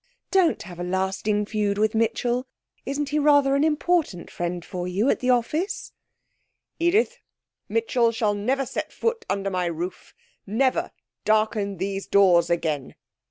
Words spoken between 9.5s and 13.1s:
my roof never darken these doors again!'